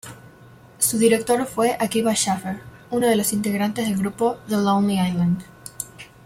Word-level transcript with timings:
Su 0.79 0.97
director 0.97 1.45
fue 1.45 1.77
Akiva 1.79 2.15
Schaffer, 2.15 2.57
uno 2.89 3.05
de 3.05 3.15
los 3.15 3.33
integrantes 3.33 3.87
del 3.87 3.99
grupo 3.99 4.37
The 4.49 4.55
Lonely 4.55 4.95
Island. 4.95 5.43